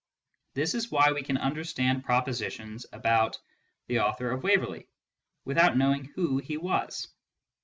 [0.55, 3.37] This is why we can understand propositions about"
[3.87, 4.87] the author of Waverley,"
[5.45, 7.07] without knowing who he was.